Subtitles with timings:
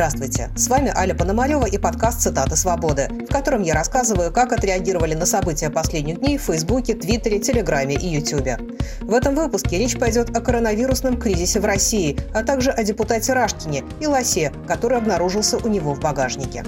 [0.00, 0.48] Здравствуйте!
[0.56, 5.26] С вами Аля Пономарева и подкаст «Цитаты свободы», в котором я рассказываю, как отреагировали на
[5.26, 8.58] события последних дней в Фейсбуке, Твиттере, Телеграме и Ютубе.
[9.02, 13.84] В этом выпуске речь пойдет о коронавирусном кризисе в России, а также о депутате Рашкине
[14.00, 16.64] и лосе, который обнаружился у него в багажнике.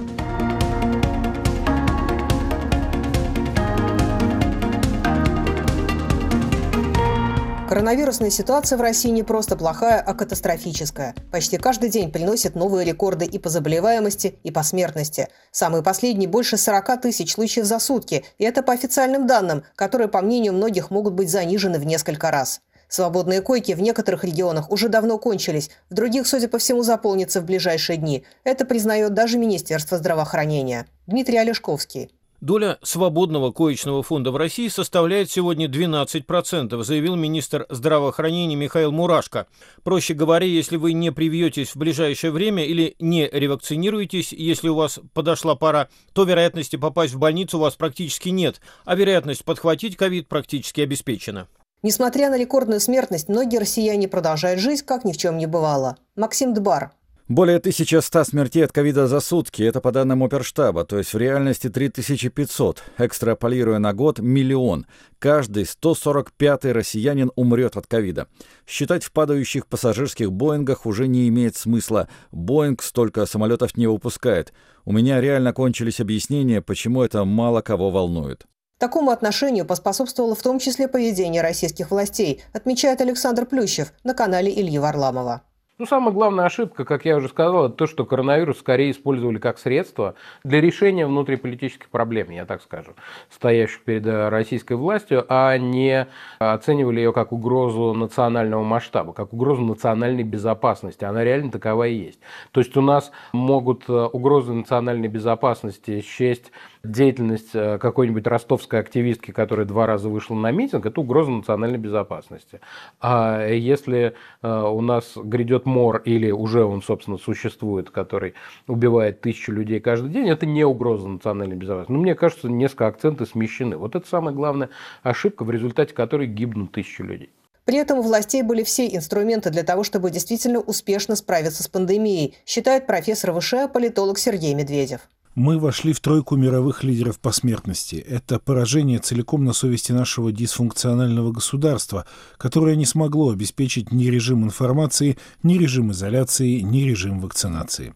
[7.73, 11.15] Коронавирусная ситуация в России не просто плохая, а катастрофическая.
[11.31, 15.29] Почти каждый день приносит новые рекорды и по заболеваемости, и по смертности.
[15.49, 18.25] Самые последние– больше 40 тысяч случаев за сутки.
[18.37, 22.61] И это по официальным данным, которые, по мнению многих, могут быть занижены в несколько раз.
[22.89, 27.45] Свободные койки в некоторых регионах уже давно кончились, в других, судя по всему, заполнятся в
[27.45, 28.23] ближайшие дни.
[28.43, 30.85] Это признает даже Министерство здравоохранения.
[31.07, 32.11] Дмитрий Олешковский.
[32.43, 39.47] Доля свободного коечного фонда в России составляет сегодня 12%, заявил министр здравоохранения Михаил Мурашко.
[39.83, 44.99] Проще говоря, если вы не привьетесь в ближайшее время или не ревакцинируетесь, если у вас
[45.13, 50.27] подошла пора, то вероятности попасть в больницу у вас практически нет, а вероятность подхватить ковид
[50.27, 51.47] практически обеспечена.
[51.81, 55.95] Несмотря на рекордную смертность, многие россияне продолжают жить, как ни в чем не бывало.
[56.17, 56.91] Максим Дбар,
[57.27, 59.63] более 1100 смертей от ковида за сутки.
[59.63, 62.83] Это по данным оперштаба, то есть в реальности 3500.
[62.97, 64.85] Экстраполируя на год– миллион.
[65.19, 68.27] Каждый 145-й россиянин умрет от ковида.
[68.67, 72.09] Считать в падающих пассажирских Боингах уже не имеет смысла.
[72.31, 74.53] Боинг столько самолетов не выпускает.
[74.85, 78.45] У меня реально кончились объяснения, почему это мало кого волнует.
[78.79, 84.77] Такому отношению поспособствовало в том числе поведение российских властей, отмечает Александр Плющев на канале Ильи
[84.77, 85.43] Варламова.
[85.83, 89.59] Ну, самая главная ошибка, как я уже сказал, это то, что коронавирус скорее использовали как
[89.59, 92.91] средство для решения внутриполитических проблем, я так скажу,
[93.29, 96.07] стоящих перед э, российской властью, а не
[96.39, 101.03] оценивали ее как угрозу национального масштаба, как угрозу национальной безопасности.
[101.03, 102.19] Она реально такова и есть.
[102.53, 109.31] То есть у нас могут э, угрозы национальной безопасности счесть деятельность э, какой-нибудь ростовской активистки,
[109.31, 112.59] которая два раза вышла на митинг, это угроза национальной безопасности.
[112.99, 118.33] А если у нас грядет мор или уже он, собственно, существует, который
[118.67, 121.91] убивает тысячу людей каждый день, это не угроза национальной безопасности.
[121.91, 123.77] Но мне кажется, несколько акценты смещены.
[123.77, 124.69] Вот это самая главная
[125.01, 127.29] ошибка, в результате которой гибнут тысячи людей.
[127.65, 132.35] При этом у властей были все инструменты для того, чтобы действительно успешно справиться с пандемией,
[132.45, 137.95] считает профессор ВШ, политолог Сергей Медведев мы вошли в тройку мировых лидеров по смертности.
[137.95, 142.05] Это поражение целиком на совести нашего дисфункционального государства,
[142.37, 147.93] которое не смогло обеспечить ни режим информации, ни режим изоляции, ни режим вакцинации.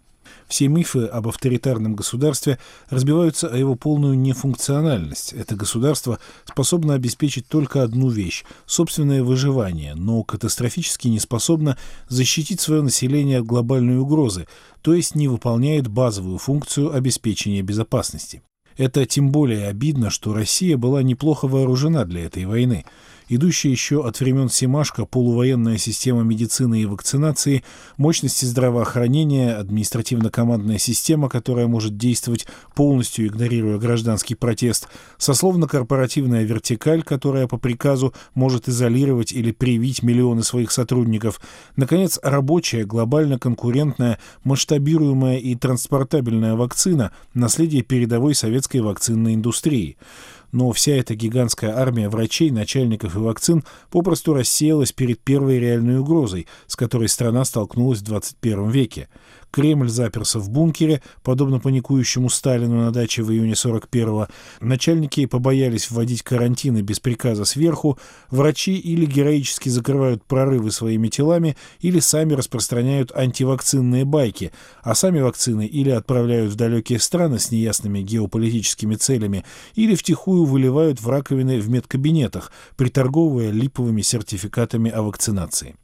[0.47, 2.57] Все мифы об авторитарном государстве
[2.89, 5.33] разбиваются о его полную нефункциональность.
[5.33, 11.77] Это государство способно обеспечить только одну вещь– собственное выживание, но катастрофически не способно
[12.07, 14.47] защитить свое население от глобальной угрозы,
[14.81, 18.41] то есть не выполняет базовую функцию обеспечения безопасности.
[18.77, 22.85] Это тем более обидно, что Россия была неплохо вооружена для этой войны–
[23.29, 27.63] идущая еще от времен Семашко полувоенная система медицины и вакцинации,
[27.97, 37.57] мощности здравоохранения, административно-командная система, которая может действовать полностью игнорируя гражданский протест, сословно-корпоративная вертикаль, которая по
[37.57, 41.41] приказу может изолировать или привить миллионы своих сотрудников,
[41.75, 49.97] наконец, рабочая, глобально конкурентная, масштабируемая и транспортабельная вакцина, наследие передовой советской вакцинной индустрии
[50.51, 56.47] но вся эта гигантская армия врачей, начальников и вакцин попросту рассеялась перед первой реальной угрозой,
[56.67, 59.09] с которой страна столкнулась в 21 веке.
[59.51, 64.27] Кремль заперся в бункере, подобно паникующему Сталину на даче в июне 41-го.
[64.61, 67.97] Начальники побоялись вводить карантины без приказа сверху.
[68.29, 74.51] Врачи или героически закрывают прорывы своими телами, или сами распространяют антивакцинные байки,
[74.83, 79.43] а сами вакцины или отправляют в далекие страны с неясными геополитическими целями,
[79.75, 85.75] или втихую выливают в раковины в медкабинетах, приторговывая липовыми сертификатами о вакцинации.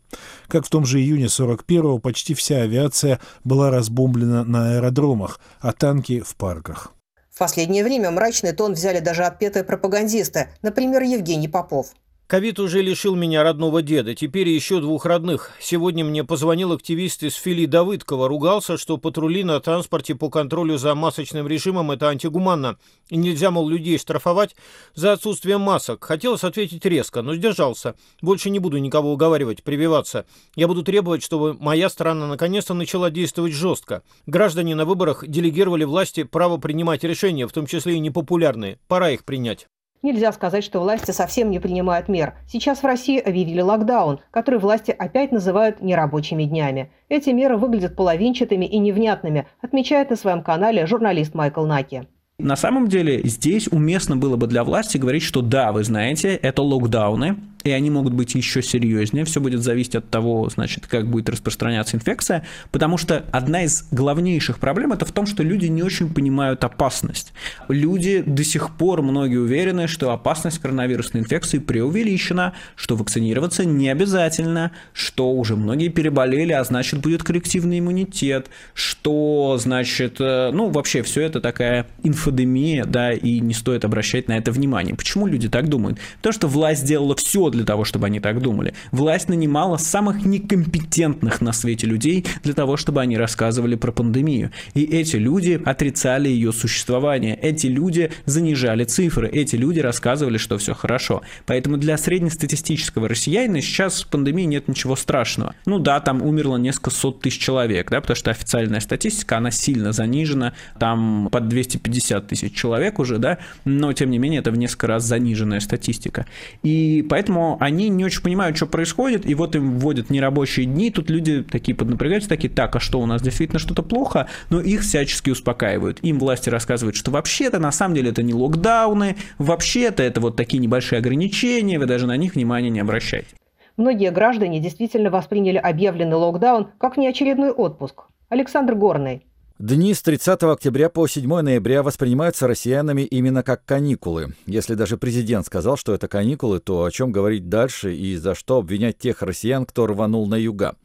[0.47, 6.21] Как в том же июне 41-го почти вся авиация была разбомблена на аэродромах, а танки
[6.21, 6.93] в парках.
[7.33, 11.87] В последнее время мрачный тон взяли даже отпетые пропагандисты, например, Евгений Попов.
[12.25, 15.51] Ковид уже лишил меня родного деда, теперь еще двух родных.
[15.59, 20.95] Сегодня мне позвонил активист из Фили Давыдкова, ругался, что патрули на транспорте по контролю за
[20.95, 22.77] масочным режимом– это антигуманно.
[23.09, 24.55] И нельзя, мол, людей штрафовать
[24.95, 26.03] за отсутствие масок.
[26.05, 27.95] Хотелось ответить резко, но сдержался.
[28.21, 30.25] Больше не буду никого уговаривать, прививаться.
[30.55, 34.01] Я буду требовать, чтобы моя страна наконец-то начала действовать жестко.
[34.27, 38.79] Граждане на выборах делегировали власти право принимать решения, в том числе и непопулярные.
[38.87, 39.67] Пора их принять.
[40.03, 42.33] Нельзя сказать, что власти совсем не принимают мер.
[42.45, 46.91] Сейчас в России объявили локдаун, который власти опять называют нерабочими днями.
[47.07, 52.05] Эти меры выглядят половинчатыми и невнятными, отмечает на своем канале журналист Майкл Наки.
[52.37, 56.63] На самом деле здесь уместно было бы для власти говорить, что да, вы знаете, это
[56.63, 59.25] локдауны, и они могут быть еще серьезнее.
[59.25, 64.59] Все будет зависеть от того, значит, как будет распространяться инфекция, потому что одна из главнейших
[64.59, 67.33] проблем это в том, что люди не очень понимают опасность.
[67.69, 74.71] Люди до сих пор многие уверены, что опасность коронавирусной инфекции преувеличена, что вакцинироваться не обязательно,
[74.91, 81.21] что уже многие переболели, а значит будет коллективный иммунитет, что значит, э, ну вообще все
[81.21, 84.95] это такая инфодемия, да, и не стоит обращать на это внимание.
[84.95, 85.99] Почему люди так думают?
[86.17, 88.73] Потому что власть сделала все для того, чтобы они так думали.
[88.91, 94.51] Власть нанимала самых некомпетентных на свете людей для того, чтобы они рассказывали про пандемию.
[94.73, 97.35] И эти люди отрицали ее существование.
[97.35, 99.29] Эти люди занижали цифры.
[99.29, 101.21] Эти люди рассказывали, что все хорошо.
[101.45, 105.55] Поэтому для среднестатистического россиянина сейчас в пандемии нет ничего страшного.
[105.65, 109.91] Ну да, там умерло несколько сот тысяч человек, да, потому что официальная статистика, она сильно
[109.91, 114.87] занижена, там под 250 тысяч человек уже, да, но тем не менее это в несколько
[114.87, 116.25] раз заниженная статистика.
[116.63, 121.09] И поэтому они не очень понимают, что происходит, и вот им вводят нерабочие дни, тут
[121.09, 125.29] люди такие поднапрягаются, такие, так, а что, у нас действительно что-то плохо, но их всячески
[125.29, 125.99] успокаивают.
[126.01, 130.59] Им власти рассказывают, что вообще-то на самом деле это не локдауны, вообще-то это вот такие
[130.59, 133.29] небольшие ограничения, вы даже на них внимания не обращаете.
[133.75, 138.03] Многие граждане действительно восприняли объявленный локдаун как неочередной отпуск.
[138.29, 139.23] Александр Горный.
[139.59, 144.33] Дни с 30 октября по 7 ноября воспринимаются россиянами именно как каникулы.
[144.47, 148.57] Если даже президент сказал, что это каникулы, то о чем говорить дальше и за что
[148.57, 150.75] обвинять тех россиян, кто рванул на юга?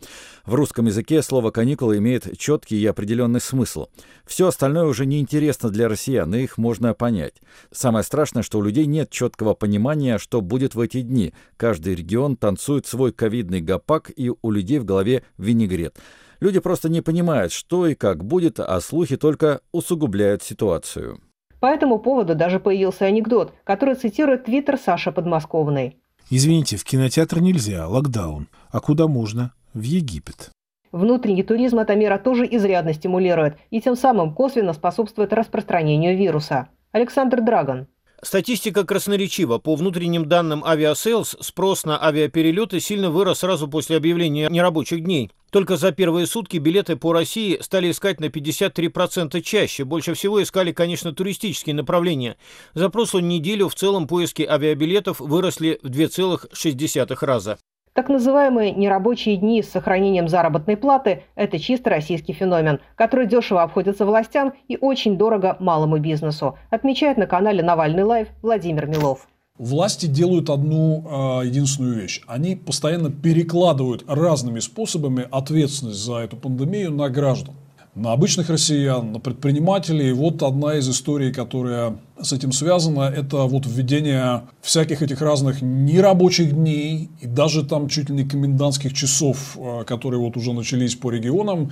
[0.45, 3.87] В русском языке слово «каникулы» имеет четкий и определенный смысл.
[4.27, 7.41] Все остальное уже неинтересно для россиян, и их можно понять.
[7.73, 11.33] Самое страшное, что у людей нет четкого понимания, что будет в эти дни.
[11.57, 15.99] Каждый регион танцует свой ковидный гопак, и у людей в голове винегрет.
[16.41, 21.21] Люди просто не понимают, что и как будет, а слухи только усугубляют ситуацию.
[21.61, 25.97] По этому поводу даже появился анекдот, который цитирует твиттер Саши Подмосковной.
[26.31, 28.49] Извините, в кинотеатр нельзя, локдаун.
[28.71, 29.53] А куда можно?
[29.75, 30.51] В Египет.
[30.93, 36.69] Внутренний туризм эта мера тоже изрядно стимулирует и тем самым косвенно способствует распространению вируса.
[36.93, 37.89] Александр Драгон.
[38.21, 39.59] Статистика красноречива.
[39.59, 45.31] По внутренним данным Aviasales, спрос на авиаперелеты сильно вырос сразу после объявления нерабочих дней.
[45.51, 49.85] Только за первые сутки билеты по России стали искать на 53% чаще.
[49.85, 52.37] Больше всего искали, конечно, туристические направления.
[52.75, 57.59] За прошлую неделю в целом поиски авиабилетов выросли в 2,6 раза.
[57.99, 64.07] Так называемые нерабочие дни с сохранением заработной платы– это чисто российский феномен, который дешево обходится
[64.07, 69.27] властям и очень дорого малому бизнесу, отмечает на канале «Навальный Live» Владимир Милов.
[69.59, 72.23] Власти делают одну э, единственную вещь.
[72.29, 77.57] Они постоянно перекладывают разными способами ответственность за эту пандемию на граждан
[77.99, 80.11] на обычных россиян, на предпринимателей.
[80.11, 85.63] И вот одна из историй, которая с этим связана, это вот введение всяких этих разных
[85.63, 90.95] нерабочих дней и даже там чуть ли не комендантских часов, э, которые вот уже начались
[90.95, 91.71] по регионам,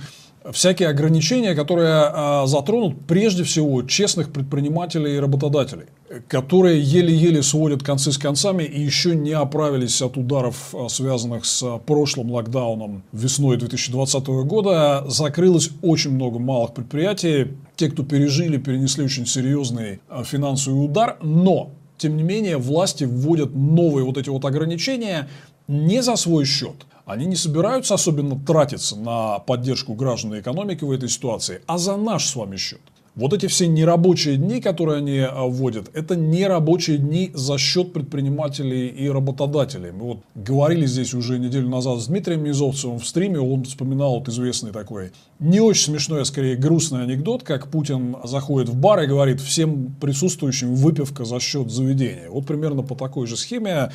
[0.51, 5.85] всякие ограничения, которые э, затронут прежде всего честных предпринимателей и работодателей
[6.27, 11.79] которые еле-еле сводят концы с концами и еще не оправились от ударов, а, связанных с
[11.85, 15.03] прошлым локдауном весной 2020 года.
[15.07, 17.53] Закрылось очень много малых предприятий.
[17.75, 21.17] Те, кто пережили, перенесли очень серьезный а, финансовый удар.
[21.21, 25.27] Но, тем не менее, власти вводят новые вот эти вот ограничения
[25.67, 26.85] не за свой счет.
[27.07, 31.95] Они не собираются особенно тратиться на поддержку граждан и экономики в этой ситуации, а за
[31.95, 32.81] наш с вами счет.
[33.17, 38.89] Вот эти все нерабочие дни, которые они а, вводят, это нерабочие дни за счет предпринимателей
[38.89, 39.91] и работодателей.
[39.91, 44.29] Мы вот говорили здесь уже неделю назад с Дмитрием Мизовцевым в стриме, он вспоминал вот
[44.29, 49.07] известный такой, не очень смешной, а скорее грустный анекдот, как Путин заходит в бар и
[49.07, 52.29] говорит всем присутствующим выпивка за счет заведения.
[52.29, 53.91] Вот примерно по такой же схеме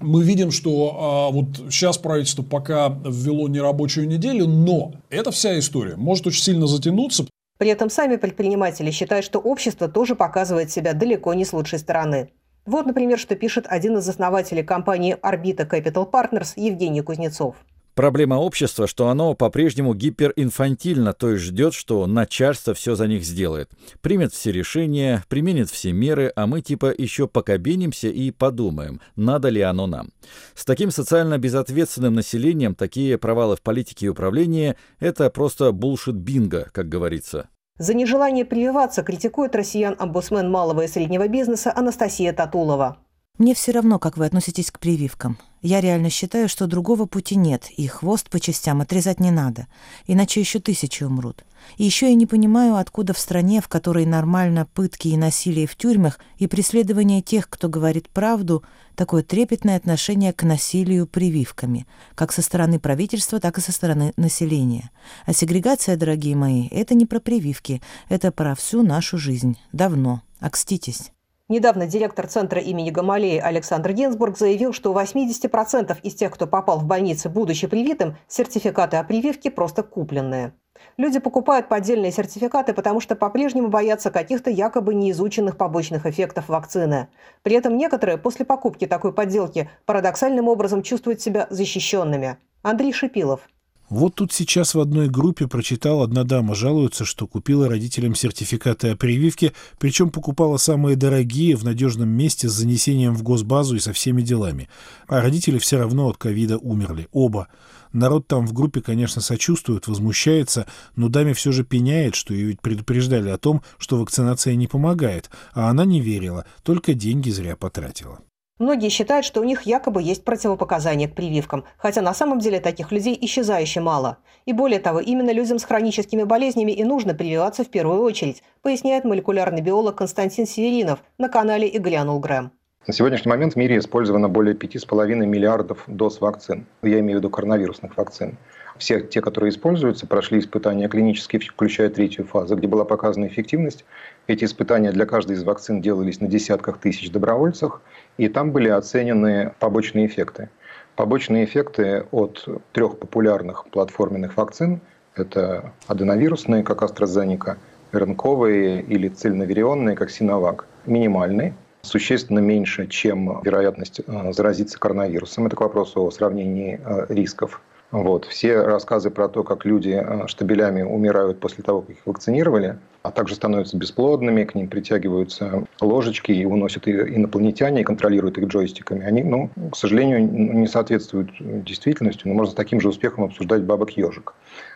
[0.00, 5.96] мы видим, что а, вот сейчас правительство пока ввело нерабочую неделю, но эта вся история
[5.96, 7.26] может очень сильно затянуться.
[7.62, 12.32] При этом сами предприниматели считают, что общество тоже показывает себя далеко не с лучшей стороны.
[12.66, 17.54] Вот, например, что пишет один из основателей компании Orbita Capital Partners Евгений Кузнецов.
[17.94, 23.70] Проблема общества, что оно по-прежнему гиперинфантильно, то есть ждет, что начальство все за них сделает.
[24.00, 29.60] Примет все решения, применит все меры, а мы типа еще покабинимся и подумаем, надо ли
[29.60, 30.08] оно нам.
[30.54, 36.70] С таким социально безответственным населением такие провалы в политике и управлении– это просто булшит бинго,
[36.72, 37.50] как говорится.
[37.78, 42.98] За нежелание прививаться критикует россиян омбудсмен малого и среднего бизнеса Анастасия Татулова.
[43.38, 45.38] Мне все равно, как вы относитесь к прививкам.
[45.62, 49.66] Я реально считаю, что другого пути нет, и хвост по частям отрезать не надо,
[50.06, 51.44] иначе еще тысячи умрут.
[51.76, 55.76] И еще я не понимаю, откуда в стране, в которой нормально пытки и насилие в
[55.76, 58.64] тюрьмах и преследование тех, кто говорит правду,
[58.96, 64.90] такое трепетное отношение к насилию прививками, как со стороны правительства, так и со стороны населения.
[65.26, 69.58] А сегрегация, дорогие мои, это не про прививки, это про всю нашу жизнь.
[69.72, 70.22] Давно.
[70.40, 71.12] Окститесь.
[71.52, 76.78] Недавно директор центра имени Гамалеи Александр Генсбург заявил, что у 80% из тех, кто попал
[76.78, 80.54] в больницы, будучи привитым, сертификаты о прививке просто купленные.
[80.96, 87.08] Люди покупают поддельные сертификаты, потому что по-прежнему боятся каких-то якобы неизученных побочных эффектов вакцины.
[87.42, 92.38] При этом некоторые после покупки такой подделки парадоксальным образом чувствуют себя защищенными.
[92.62, 93.46] Андрей Шипилов,
[93.92, 98.96] вот тут сейчас в одной группе прочитал, одна дама жалуется, что купила родителям сертификаты о
[98.96, 104.22] прививке, причем покупала самые дорогие в надежном месте с занесением в госбазу и со всеми
[104.22, 104.70] делами.
[105.08, 107.08] А родители все равно от ковида умерли.
[107.12, 107.48] Оба.
[107.92, 112.62] Народ там в группе, конечно, сочувствует, возмущается, но даме все же пеняет, что ее ведь
[112.62, 118.20] предупреждали о том, что вакцинация не помогает, а она не верила, только деньги зря потратила.
[118.58, 122.92] Многие считают, что у них якобы есть противопоказания к прививкам, хотя на самом деле таких
[122.92, 124.18] людей исчезающе мало.
[124.44, 129.04] И более того, именно людям с хроническими болезнями и нужно прививаться в первую очередь, поясняет
[129.04, 132.52] молекулярный биолог Константин Северинов на канале «И глянул Грэм».
[132.86, 136.66] На сегодняшний момент в мире использовано более 5,5 миллиардов доз вакцин.
[136.82, 138.38] Я имею в виду коронавирусных вакцин.
[138.76, 143.84] Все те, которые используются, прошли испытания клинические, включая третью фазу, где была показана эффективность.
[144.26, 147.80] Эти испытания для каждой из вакцин делались на десятках тысяч добровольцев,
[148.18, 150.48] и там были оценены побочные эффекты.
[150.96, 154.80] Побочные эффекты от трех популярных платформенных вакцин–
[155.14, 157.56] это аденовирусные, как AstraZeneca,
[157.92, 165.46] РНКовые или цельноверионные, как Sinovac, минимальные, существенно меньше, чем вероятность э, заразиться коронавирусом.
[165.46, 167.60] Это к вопросу о сравнении э, рисков.
[167.90, 168.24] Вот.
[168.24, 173.10] Все рассказы про то, как люди э, штабелями умирают после того, как их вакцинировали, а
[173.10, 179.22] также становятся бесплодными, к ним притягиваются ложечки и уносят инопланетяне и контролируют их джойстиками, они,
[179.22, 184.34] ну, к сожалению, не соответствуют действительности, но можно с таким же успехом обсуждать бабок-ежик.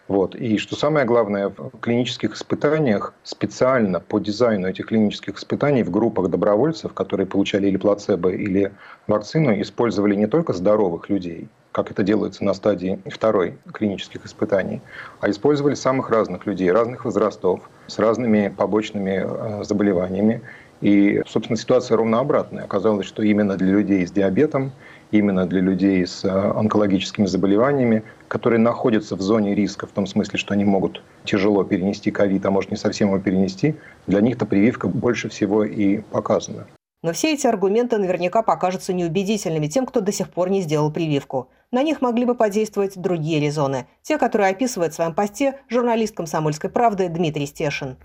[0.08, 0.34] Вот.
[0.36, 6.28] И что самое главное, в клинических испытаниях специально по дизайну этих клинических испытаний в группах
[6.28, 8.72] добровольцев, которые получали или плацебо, или
[9.06, 14.80] вакцину, использовали не только здоровых людей, как это делается на стадии второй клинических испытаний,
[15.20, 20.40] а использовали самых разных людей, разных возрастов, с разными побочными э, заболеваниями.
[20.80, 22.64] И, собственно, ситуация ровно обратная.
[22.64, 24.72] Оказалось, что именно для людей с диабетом,
[25.10, 30.38] именно для людей с э, онкологическими заболеваниями, которые находятся в зоне риска, в том смысле,
[30.38, 33.74] что они могут тяжело перенести ковид, а может не совсем его перенести,
[34.06, 36.66] для них-то прививка больше всего и показана.
[37.02, 41.50] Но все эти аргументы наверняка покажутся неубедительными тем, кто до сих пор не сделал прививку.
[41.72, 46.70] На них могли бы подействовать другие резоны, те, которые описывает в своем посте журналист «Комсомольской
[46.70, 47.96] правды» Дмитрий Стешин.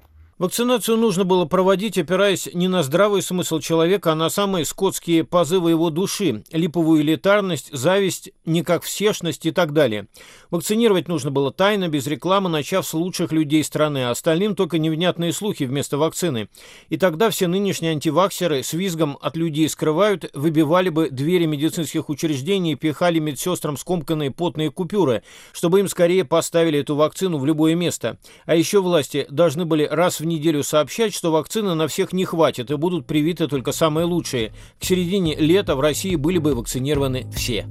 [0.42, 5.70] Вакцинацию нужно было проводить, опираясь не на здравый смысл человека, а на самые скотские позывы
[5.70, 10.08] его души, липовую элитарность, зависть, никаквсешность и так далее.
[10.50, 15.32] Вакцинировать нужно было тайно, без рекламы, начав с лучших людей страны, а остальным только невнятные
[15.32, 16.50] слухи вместо вакцины.
[16.90, 22.72] И тогда все нынешние антиваксеры с визгом от людей скрывают, выбивали бы двери медицинских учреждений
[22.72, 25.22] и пихали медсестрам скомканные потные купюры,
[25.54, 28.18] чтобы им скорее поставили эту вакцину в любое место.
[28.48, 32.72] А еще власти должны были раз в неделю сообщать, что вакцины на всех не хватит
[32.72, 34.54] и будут привиты только самые лучшие.
[34.80, 37.68] К середине лета в России были бы вакцинированы все.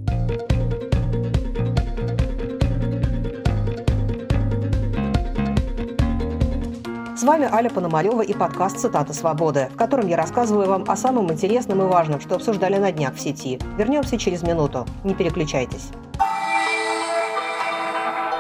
[7.21, 11.31] С вами Аля Пономарева и подкаст «Цитата свободы», в котором я рассказываю вам о самом
[11.31, 13.59] интересном и важном, что обсуждали на днях в сети.
[13.77, 14.87] Вернемся через минуту.
[15.05, 15.91] Не переключайтесь.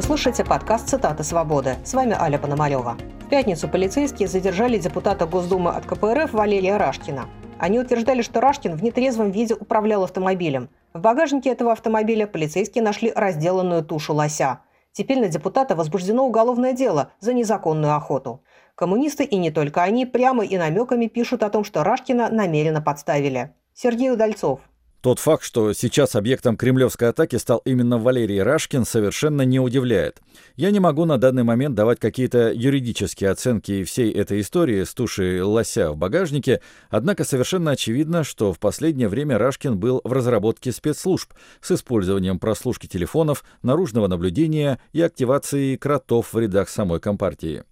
[0.00, 1.76] Вы слушаете подкаст «Цитаты свободы».
[1.84, 2.96] С вами Аля Пономарева.
[3.26, 7.28] В пятницу полицейские задержали депутата Госдумы от КПРФ Валерия Рашкина.
[7.58, 10.70] Они утверждали, что Рашкин в нетрезвом виде управлял автомобилем.
[10.94, 14.60] В багажнике этого автомобиля полицейские нашли разделанную тушу лося.
[14.92, 18.42] Теперь на депутата возбуждено уголовное дело за незаконную охоту.
[18.76, 23.52] Коммунисты и не только они прямо и намеками пишут о том, что Рашкина намеренно подставили.
[23.74, 24.60] Сергей Удальцов.
[25.02, 30.20] Тот факт, что сейчас объектом кремлевской атаки стал именно Валерий Рашкин, совершенно не удивляет.
[30.56, 35.40] Я не могу на данный момент давать какие-то юридические оценки всей этой истории с тушей
[35.40, 41.32] лося в багажнике, однако совершенно очевидно, что в последнее время Рашкин был в разработке спецслужб
[41.62, 47.64] с использованием прослушки телефонов, наружного наблюдения и активации кротов в рядах самой Компартии.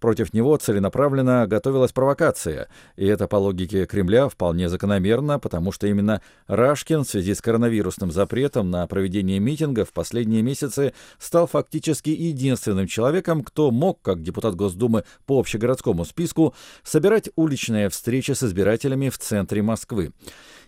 [0.00, 6.20] Против него целенаправленно готовилась провокация, и это по логике Кремля вполне закономерно, потому что именно
[6.46, 12.86] Рашкин в связи с коронавирусным запретом на проведение митингов в последние месяцы стал фактически единственным
[12.86, 19.18] человеком, кто мог, как депутат Госдумы по общегородскому списку, собирать уличные встречи с избирателями в
[19.18, 20.12] центре Москвы.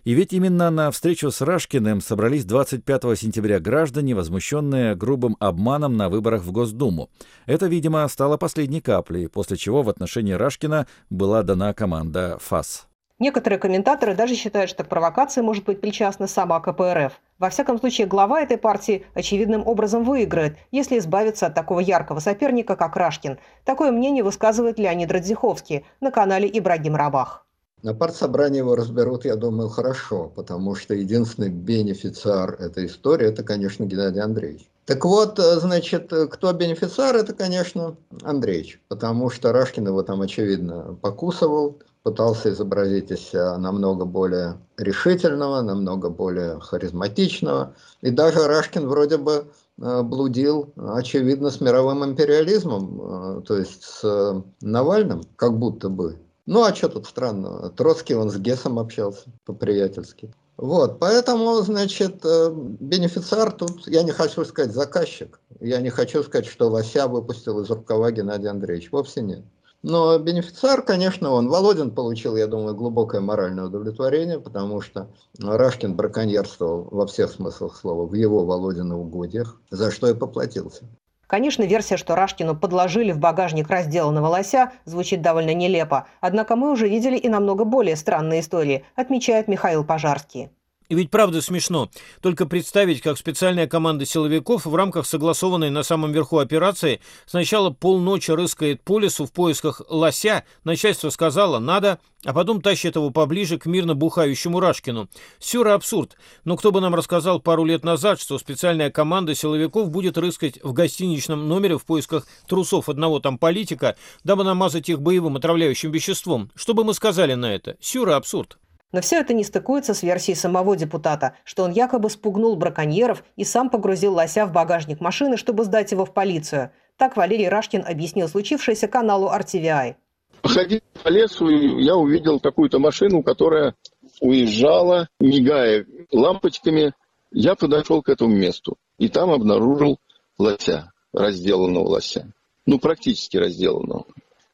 [0.05, 6.09] И ведь именно на встречу с Рашкиным собрались 25 сентября граждане, возмущенные грубым обманом на
[6.09, 7.09] выборах в Госдуму.
[7.45, 12.87] Это, видимо, стало последней каплей, после чего в отношении Рашкина была дана команда ФАС.
[13.19, 17.13] Некоторые комментаторы даже считают, что к провокации может быть причастна сама КПРФ.
[17.37, 22.75] Во всяком случае, глава этой партии очевидным образом выиграет, если избавиться от такого яркого соперника,
[22.75, 23.37] как Рашкин.
[23.63, 27.45] Такое мнение высказывает Леонид Радзиховский на канале Ибрагим Рабах.
[27.83, 33.85] На партсобрании его разберут, я думаю, хорошо, потому что единственный бенефициар этой истории– это, конечно,
[33.85, 34.67] Геннадий Андреевич.
[34.89, 40.97] Так вот, э, значит, кто бенефициар, это, конечно, Андреевич, потому что Рашкин его там, очевидно,
[40.99, 47.75] покусывал, пытался изобразить из себя намного более решительного, намного более харизматичного.
[48.01, 49.45] И даже Рашкин вроде бы
[49.79, 56.17] э, блудил, очевидно, с мировым империализмом, э, то есть с Навальным, как будто бы.
[56.47, 57.69] Ну, а что тут странного?
[57.69, 60.33] Троцкий, он с Гесом общался по-приятельски.
[60.61, 66.47] Вот, поэтому, значит, э, бенефициар тут, я не хочу сказать заказчик, я не хочу сказать,
[66.47, 69.45] что Лося выпустил из рукава Геннадий Андреевич, вовсе нет.
[69.83, 71.47] Но бенефициар, конечно, он.
[71.47, 75.07] Володин получил, я думаю, глубокое моральное удовлетворение, потому что
[75.39, 80.83] Рашкин браконьерствовал во всех смыслах слова в его Володина угодьях, за что и поплатился.
[81.29, 86.07] Конечно, версия, что Рашкину подложили в багажник разделанного лося, звучит довольно нелепо.
[86.19, 90.49] Однако мы уже видели и намного более странные истории, отмечает Михаил Пожарский.
[90.89, 91.91] И ведь правда смешно.
[92.19, 98.31] Только представить, как специальная команда силовиков в рамках согласованной на самом верху операции сначала полночи
[98.31, 103.67] рыскает по лесу в поисках лося, начальство сказало «надо», а потом тащит его поближе к
[103.67, 105.09] мирно бухающему Рашкину.
[105.37, 106.17] Сюра абсурд.
[106.43, 110.73] Но кто бы нам рассказал пару лет назад, что специальная команда силовиков будет рыскать в
[110.73, 116.51] гостиничном номере в поисках трусов одного там политика, дабы намазать их боевым отравляющим веществом?
[116.55, 117.77] Что бы мы сказали на это?
[117.79, 118.57] Сюра абсурд.
[118.91, 123.43] Но все это не стыкуется с версией самого депутата, что он якобы спугнул браконьеров и
[123.43, 126.71] сам погрузил лося в багажник машины, чтобы сдать его в полицию.
[126.97, 129.95] Так Валерий Рашкин объяснил случившееся каналу RTVI.
[130.43, 133.75] Ходил по лесу, я увидел какую-то машину, которая
[134.21, 136.93] уезжала, мигая лампочками.
[137.31, 139.99] Я подошел к этому месту и там обнаружил
[140.39, 142.31] лося, разделанного лося.
[142.65, 144.05] Ну, практически разделанного.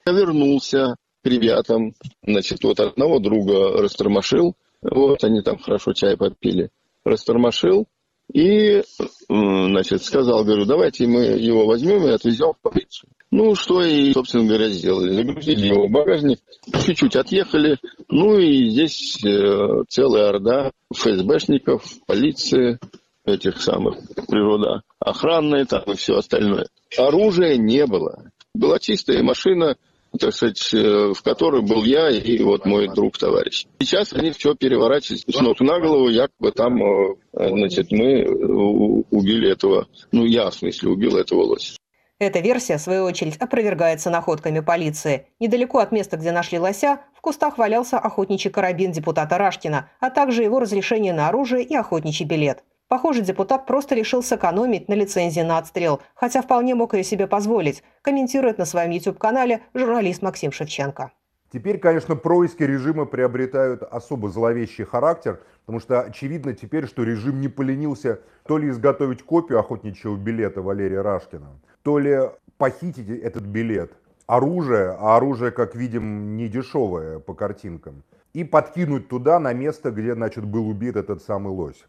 [0.05, 1.93] Я вернулся, ребятам,
[2.25, 6.69] значит, вот одного друга растормошил, вот они там хорошо чай попили,
[7.03, 7.87] растормошил,
[8.33, 8.81] и,
[9.29, 13.11] значит, сказал, говорю, давайте мы его возьмем и отвезем в полицию.
[13.31, 15.11] Ну, что и, собственно говоря, сделали.
[15.11, 16.39] Загрузили его в багажник,
[16.85, 17.77] чуть-чуть отъехали.
[18.09, 22.79] Ну, и здесь э, целая орда ФСБшников, полиции,
[23.25, 26.67] этих самых природа охранные там и все остальное.
[26.97, 28.31] Оружия не было.
[28.53, 29.77] Была чистая машина,
[30.17, 33.65] так сказать, э, в которой был я и вот мой друг, товарищ.
[33.79, 39.51] Сейчас они все переворачивают с ног на голову, якобы там, э, значит, мы э, убили
[39.51, 41.77] этого, ну, я, в смысле, убил этого лося.
[42.17, 45.27] Эта версия, в свою очередь, опровергается находками полиции.
[45.41, 50.43] Недалеко от места, где нашли лося, в кустах валялся охотничий карабин депутата Рашкина, а также
[50.43, 52.63] его разрешение на оружие и охотничий билет.
[52.87, 57.83] Похоже, депутат просто решил сэкономить на лицензии на отстрел, хотя вполне мог ее себе позволить,
[58.03, 61.11] комментирует на своем YouTube-канале журналист Максим Шевченко.
[61.51, 67.47] Теперь, конечно, происки режима приобретают особо зловещий характер, потому что очевидно теперь, что режим не
[67.47, 72.19] поленился то ли изготовить копию охотничьего билета Валерия Рашкина, то ли
[72.57, 73.93] похитить этот билет,
[74.27, 80.13] оружие, а оружие, как видим, не дешевое по картинкам, и подкинуть туда, на место, где,
[80.13, 81.85] значит, был убит этот самый лось.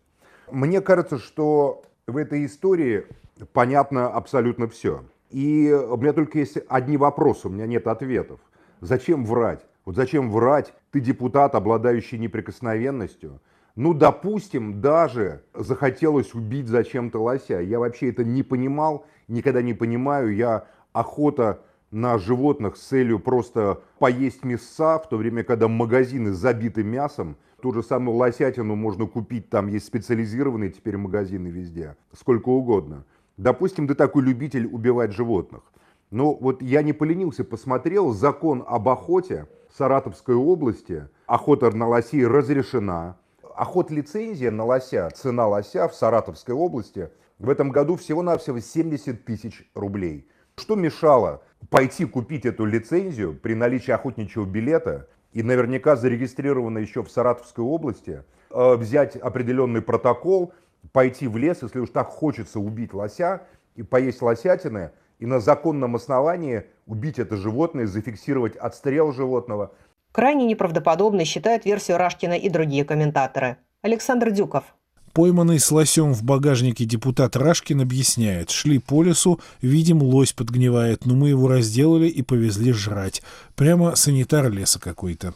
[0.51, 3.07] Мне кажется, что в этой истории
[3.53, 5.05] понятно абсолютно все.
[5.31, 8.41] И у меня только есть одни вопросы, у меня нет ответов.
[8.81, 9.67] Зачем врать?
[9.85, 10.73] Вот зачем врать?
[10.91, 13.41] Ты депутат, обладающий неприкосновенностью.
[13.75, 17.61] Ну, допустим, даже захотелось убить зачем-то лося.
[17.61, 20.35] Я вообще это не понимал, никогда не понимаю.
[20.35, 26.83] Я охота на животных с целью просто поесть мяса, в то время, когда магазины забиты
[26.83, 33.05] мясом, ту же самую лосятину можно купить, там есть специализированные теперь магазины везде, сколько угодно.
[33.37, 35.63] Допустим, ты такой любитель убивать животных.
[36.11, 41.09] Но вот я не поленился, посмотрел закон об охоте Саратовской области.
[41.27, 43.19] Охота на лосей разрешена.
[43.55, 49.69] Охот лицензия на лося, цена лося в Саратовской области в этом году всего-навсего 70 тысяч
[49.75, 50.29] рублей.
[50.57, 57.11] Что мешало пойти купить эту лицензию при наличии охотничьего билета и наверняка зарегистрировано еще в
[57.11, 60.55] Саратовской области, э, взять определенный протокол,
[60.93, 63.43] пойти в лес, если уж так хочется убить лося
[63.75, 69.75] и поесть лосятины, и на законном основании убить это животное, зафиксировать отстрел животного.
[70.13, 73.59] Крайне неправдоподобной считают версию Рашкина и другие комментаторы.
[73.83, 74.75] Александр Дюков.
[75.17, 78.51] Пойманный с лосем в багажнике депутат Рашкин объясняет.
[78.51, 83.23] Шли по лесу, видим, лось подгнивает, но мы его разделали и повезли жрать.
[83.55, 85.33] Прямо санитар леса какой-то.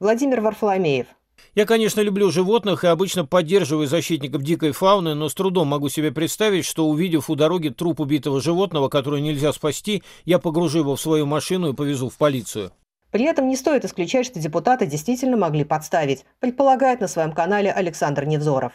[0.00, 1.06] Владимир Варфоломеев.
[1.54, 6.12] Я, конечно, люблю животных и обычно поддерживаю защитников дикой фауны, но с трудом могу себе
[6.12, 11.00] представить, что, увидев у дороги труп убитого животного, которое нельзя спасти, я погружу его в
[11.00, 12.70] свою машину и повезу в полицию.
[13.10, 18.26] При этом не стоит исключать, что депутаты действительно могли подставить, предполагает на своем канале Александр
[18.26, 18.74] Невзоров.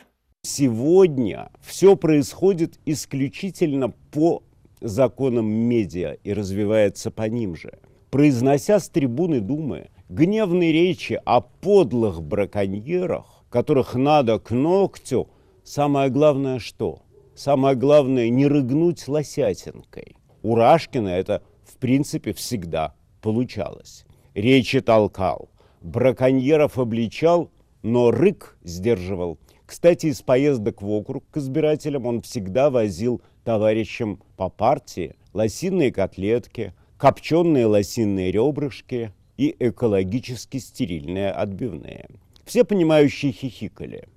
[0.49, 4.43] Сегодня все происходит исключительно по
[4.79, 7.79] законам медиа и развивается по ним же.
[8.11, 15.27] Произнося с трибуны Думы гневные речи о подлых браконьерах, которых надо к ногтю,
[15.65, 17.01] самое главное что?
[17.35, 20.15] Самое главное не рыгнуть лосятинкой.
[20.43, 24.05] У Рашкина это в принципе всегда получалось.
[24.33, 25.49] Речи толкал,
[25.81, 27.51] браконьеров обличал,
[27.83, 34.49] но рык сдерживал– кстати, из поездок в округ к избирателям он всегда возил товарищам по
[34.49, 42.07] партии лосиные котлетки, копченые лосиные ребрышки и экологически стерильные отбивные.
[42.45, 44.07] Все понимающие хихикали.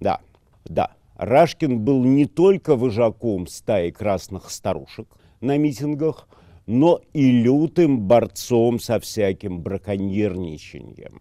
[0.00, 0.20] Да,
[0.64, 5.06] да, Рашкин был не только вожаком стаи красных старушек
[5.42, 6.26] на митингах,
[6.64, 11.20] но и лютым борцом со всяким браконьерничанием.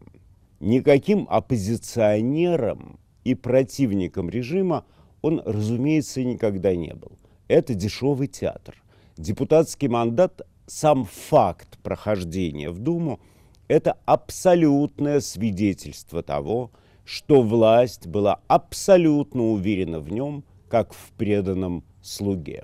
[0.62, 4.86] Никаким оппозиционером и противником режима
[5.22, 7.12] он, разумеется, никогда не был.
[7.50, 8.82] Это дешевый театр.
[9.18, 13.20] Депутатский мандат, сам факт прохождения в Думу,
[13.68, 16.72] это абсолютное свидетельство того,
[17.04, 22.64] что власть была абсолютно уверена в нем, как в преданном слуге.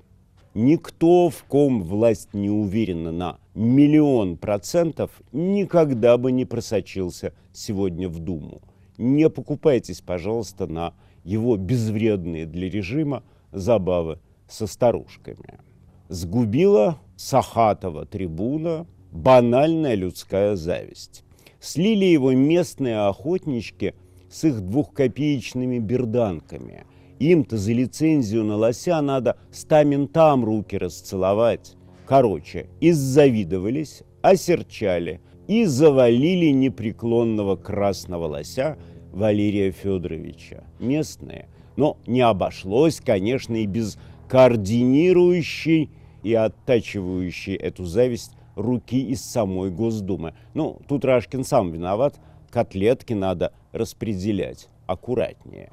[0.54, 8.20] Никто, в ком власть не уверена на миллион процентов, никогда бы не просочился сегодня в
[8.20, 8.62] Думу–
[9.04, 15.60] не покупайтесь, пожалуйста, на его безвредные для режима забавы со старушками.
[16.10, 21.24] Сгубила Сахатова трибуна банальная людская зависть.
[21.60, 23.94] Слили его местные охотнички
[24.30, 26.86] с их двухкопеечными берданками.
[27.20, 31.76] Им-то за лицензию на лося надо ста ментам руки расцеловать.
[32.06, 38.78] Короче, иззавидовались, осерчали– и завалили непреклонного красного лося
[39.14, 40.64] Валерия Федоровича.
[40.80, 41.48] Местные.
[41.76, 43.98] Но не обошлось, конечно, и без
[44.28, 45.90] координирующей
[46.24, 50.34] и оттачивающей эту зависть руки из самой Госдумы.
[50.54, 52.20] Ну, тут Рашкин сам виноват.
[52.50, 55.72] Котлетки надо распределять аккуратнее.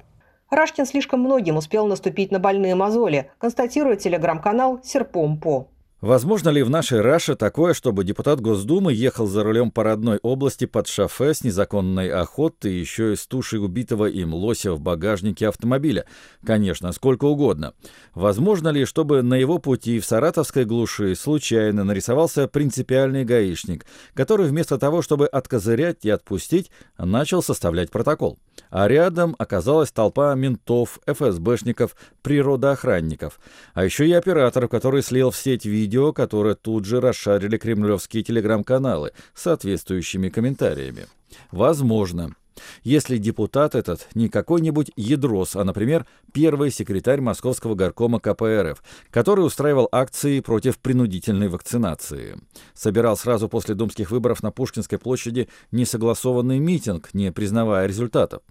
[0.51, 5.69] Рашкин слишком многим успел наступить на больные мозоли, констатирует телеграм-канал «Серпом по».
[6.01, 10.65] Возможно ли в нашей Раше такое, чтобы депутат Госдумы ехал за рулем по родной области
[10.65, 16.07] под шофе с незаконной охотой, еще и с тушей убитого им лося в багажнике автомобиля?
[16.43, 17.75] Конечно, сколько угодно.
[18.15, 23.85] Возможно ли, чтобы на его пути в саратовской глуши случайно нарисовался принципиальный гаишник,
[24.15, 28.39] который вместо того, чтобы откозырять и отпустить, начал составлять протокол?
[28.71, 33.41] А рядом оказалась толпа ментов, ФСБшников, природоохранников,
[33.75, 39.13] а еще и оператор, который слил в сеть видео, которое тут же расшарили кремлевские телеграм-каналы
[39.35, 41.07] с соответствующими комментариями.
[41.51, 42.35] Возможно.
[42.83, 49.89] Если депутат этот не какой-нибудь ядрос, а, например, первый секретарь Московского горкома КПРФ, который устраивал
[49.93, 52.39] акции против принудительной вакцинации.
[52.75, 58.43] Собирал сразу после думских выборов на Пушкинской площади несогласованный митинг, не признавая результатов.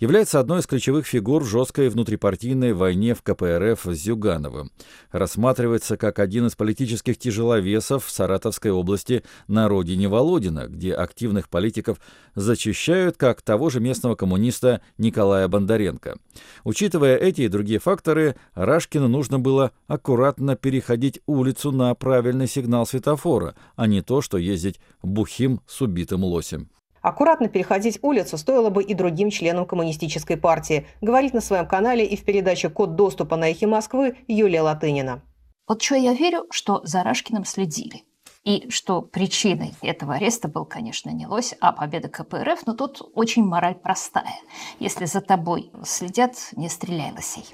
[0.00, 4.70] Является одной из ключевых фигур в жесткой внутрипартийной войне в КПРФ с Зюгановым.
[5.10, 11.98] Рассматривается как один из политических тяжеловесов в Саратовской области на родине Володина, где активных политиков
[12.34, 16.18] зачищают, как того же местного коммуниста Николая Бондаренко.
[16.64, 23.54] Учитывая эти и другие факторы, Рашкину нужно было аккуратно переходить улицу на правильный сигнал светофора,
[23.74, 26.68] а не то, что ездить бухим с убитым лосем.
[27.00, 32.16] Аккуратно переходить улицу стоило бы и другим членам коммунистической партии, говорит на своем канале и
[32.16, 35.22] в передаче «Код доступа» на «Эхе Москвы» Юлия Латынина.
[35.66, 38.02] Вот что я верю, что за Рашкиным следили.
[38.44, 43.44] И что причиной этого ареста был, конечно, не лось, а победа КПРФ, но тут очень
[43.44, 44.40] мораль простая.
[44.78, 47.44] Если за тобой следят, не стреляй лосей.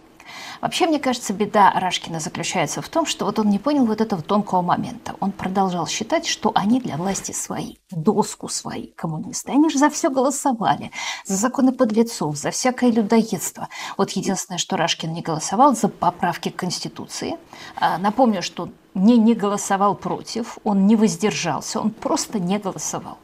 [0.60, 4.22] Вообще, мне кажется, беда Рашкина заключается в том, что вот он не понял вот этого
[4.22, 5.14] тонкого момента.
[5.20, 9.52] Он продолжал считать, что они для власти свои, доску свои коммунисты.
[9.52, 10.90] Они же за все голосовали,
[11.24, 13.68] за законы подлецов, за всякое людоедство.
[13.96, 17.36] Вот единственное, что Рашкин не голосовал за поправки к Конституции.
[17.76, 23.18] А, напомню, что не не голосовал против, он не воздержался, он просто не голосовал.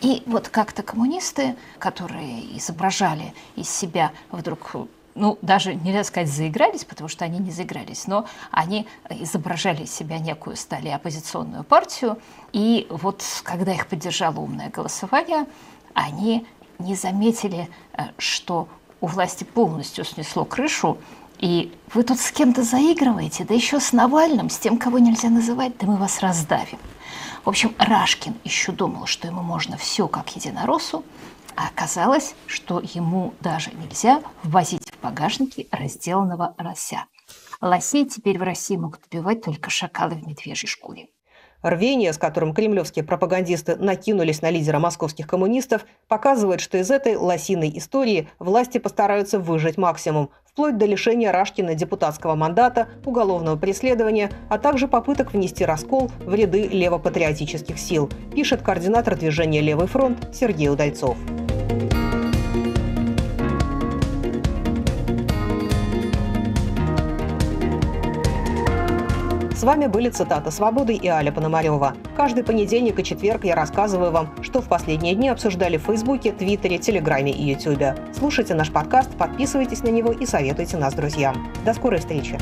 [0.00, 4.76] И вот как-то коммунисты, которые изображали из себя вдруг
[5.14, 10.18] ну, даже нельзя сказать, заигрались, потому что они не заигрались, но они изображали из себя
[10.18, 12.18] некую, стали оппозиционную партию,
[12.52, 15.46] и вот когда их поддержало умное голосование,
[15.94, 16.46] они
[16.78, 18.68] не заметили, э, что
[19.00, 20.98] у власти полностью снесло крышу,
[21.38, 25.76] и вы тут с кем-то заигрываете, да еще с Навальным, с тем, кого нельзя называть,
[25.78, 26.78] да мы вас раздавим.
[27.44, 31.02] В общем, Рашкин еще думал, что ему можно все как единороссу,
[31.56, 37.06] а оказалось, что ему даже нельзя ввозить в багажнике разделанного лося.
[37.60, 41.08] Лосей теперь в России могут убивать только шакалы в медвежьей шкуре.
[41.62, 47.70] Рвение, с которым кремлевские пропагандисты накинулись на лидера московских коммунистов, показывает, что из этой лосиной
[47.76, 54.88] истории власти постараются выжать максимум, вплоть до лишения Рашкина депутатского мандата, уголовного преследования, а также
[54.88, 61.18] попыток внести раскол в ряды левопатриотических сил, пишет координатор движения «Левый фронт» Сергей Удальцов.
[69.60, 71.94] С вами были цитаты «Свободы» и Аля Пономарева.
[72.16, 76.78] Каждый понедельник и четверг я рассказываю вам, что в последние дни обсуждали в Фейсбуке, Твиттере,
[76.78, 77.94] Телеграме и Ютубе.
[78.18, 81.46] Слушайте наш подкаст, подписывайтесь на него и советуйте нас друзьям.
[81.62, 82.38] До скорой встречи!